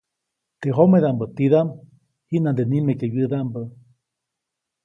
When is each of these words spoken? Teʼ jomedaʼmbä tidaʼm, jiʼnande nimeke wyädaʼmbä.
Teʼ 0.59 0.73
jomedaʼmbä 0.77 1.25
tidaʼm, 1.35 1.67
jiʼnande 2.29 2.63
nimeke 2.65 3.05
wyädaʼmbä. 3.13 3.61